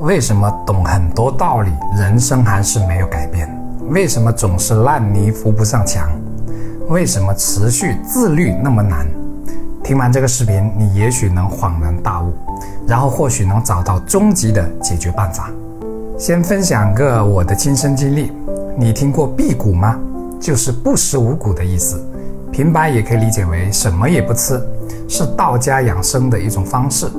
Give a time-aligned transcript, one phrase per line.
[0.00, 3.48] 为什么懂很多道理，人生还是没有改变？
[3.88, 6.06] 为什么总是烂泥扶不上墙？
[6.88, 9.06] 为什么持续自律那么难？
[9.82, 12.34] 听完这个视频，你也许能恍然大悟，
[12.86, 15.50] 然后或许能找到终极的解决办法。
[16.18, 18.30] 先分享个我的亲身经历，
[18.76, 19.98] 你听过辟谷吗？
[20.38, 21.98] 就是不食五谷的意思，
[22.52, 24.60] 平白也可以理解为什么也不吃，
[25.08, 27.10] 是道家养生的一种方式。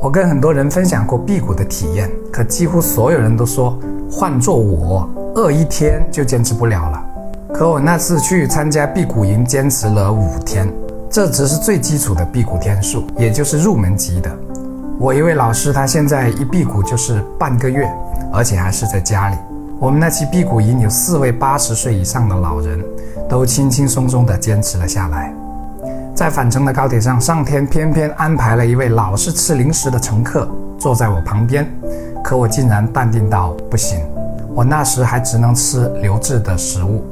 [0.00, 3.76] 我跟很多人分享过辟谷的体验，可几乎所有人都说，
[4.08, 7.04] 换做我饿一天就坚持不了了。
[7.52, 10.72] 可我那次去参加辟谷营，坚持了五天，
[11.10, 14.30] 这只是最基础的辟谷天数，也就是入门级的。
[15.00, 17.92] 我一位老师，他现在一辟谷就是半个月，
[18.32, 19.36] 而且还是在家里。
[19.80, 22.78] 我们那期辟谷营有四位八十岁以上的老人，
[23.28, 25.34] 都轻轻松松地坚持了下来。
[26.18, 31.64] 在返程的高铁上，上天偏偏安排了一位老是吃零食的乘客坐在我旁边，
[32.24, 34.00] 可我竟然淡定到不行。
[34.52, 37.04] 我那时还只能吃流质的食物。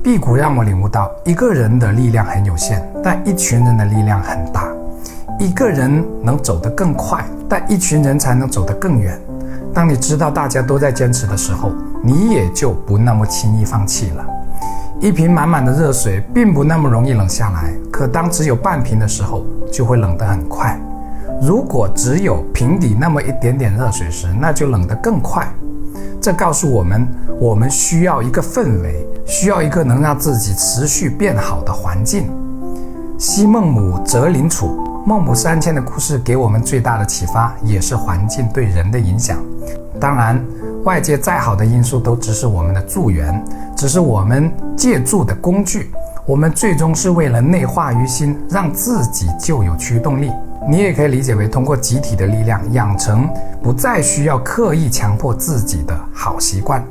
[0.00, 4.68] 辟谷让我领悟到，一个人的力量很有限，但一群人的力量很大。
[5.40, 9.20] 一个人能走得更快，但一群人才能走得更远。
[9.74, 14.24] 当你知道大家都在坚持的时候，你也就不那么轻易放弃了。
[15.00, 20.78] 一瓶满满的热水并不那么容易冷下来，可当只有半瓶的时候，就会冷得很快。
[21.40, 25.50] 如果只有瓶底那么一点点热水时，那就冷得更快。
[26.20, 27.08] 这告诉我们，
[27.40, 32.30] 我们需要一个氛围，需要一个能让自己持续变好的环境。
[33.18, 34.86] 昔孟母，择邻处。
[35.06, 39.38] 孟母三迁的故事给我们最大的启发，也是环境对人的影响。
[39.98, 40.38] 当然，
[40.84, 43.42] 外界再好的因素都只是我们的助缘，
[43.80, 45.90] 只是我们借助的工具。
[46.26, 50.30] 我们最终是为了内化于心，让自己就有驱动力。
[50.68, 53.26] 你也可以理解为通过集体的力量，养成
[53.62, 56.84] 不再需要刻意强迫自己的好习惯。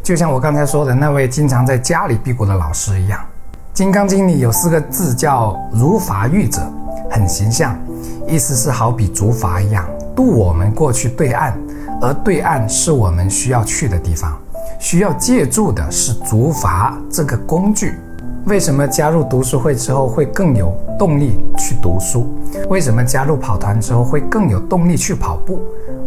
[0.00, 3.18] 就像我刚才说的那位经常在家里辟谷的老师一样，
[3.74, 6.60] 《金刚经》里有四个字叫“如法喻者”。
[7.10, 7.76] 很形象，
[8.28, 9.84] 意思是好比竹筏一样
[10.14, 11.58] 渡我们过去对岸，
[12.00, 14.38] 而对岸是我们需要去的地方，
[14.78, 17.94] 需要借助的是竹筏这个工具。
[18.46, 22.26] 为什么加入读书会之后会更有动力去读书？
[22.70, 25.60] 为什么加入跑团之后会更有动力去跑步？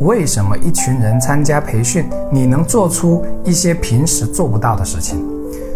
[0.00, 5.18] 为什么一群人参加培训，你能做出一些平时做不到的事情？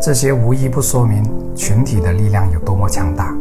[0.00, 1.22] 这些无一不说明
[1.54, 3.34] 群体的力量有多么强大。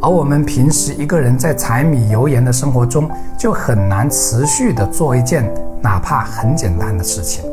[0.00, 5.52] 而我们平时一个人在柴米油盐的生活中，就很难持续的做一件
[5.82, 7.44] 哪怕很简单的事情。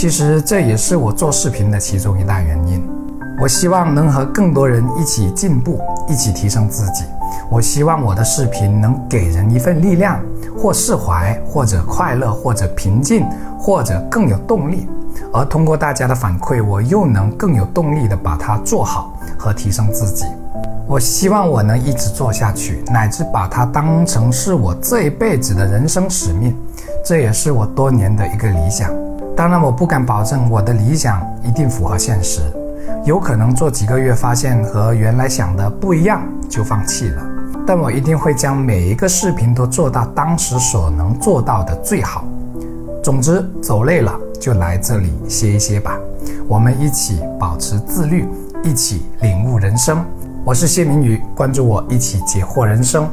[0.00, 2.88] 其实这也是我做视频的其中一大原因。
[3.36, 7.02] 我希望能和更多人一起进步，一起提升自己。
[7.50, 10.20] 我希望我的视频能给人一份力量，
[10.56, 13.26] 或释怀，或者快乐，或者平静，
[13.58, 14.88] 或者更有动力。
[15.32, 20.26] 而通过大家的反馈，我又能更有动力的把它做好和提升自己。
[20.86, 26.56] 我希望我能一直做下去，乃至把它当成是我这一辈子的人生使命，
[27.04, 28.92] 这也是我多年的一个理想。
[29.38, 32.40] 当然，我不敢保证我的理想一定符合现实，
[33.04, 37.22] 有可能做几个月发现和原来想的不一样就放弃了。
[37.64, 42.24] 但我一定会将每一个视频都做到当时所能做到的最好。
[43.00, 45.96] 总之，走累了就来这里歇一歇吧。
[46.48, 48.26] 我们一起保持自律，
[48.64, 50.04] 一起领悟人生。
[50.44, 53.08] 我是谢明宇，关注我，一起解惑人生。